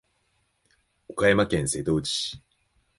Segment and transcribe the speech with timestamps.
[1.07, 2.41] 岡山県瀬戸内市